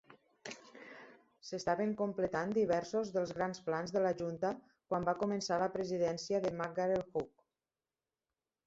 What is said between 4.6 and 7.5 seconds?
quan va començar la presidència de McGarel-Hogg.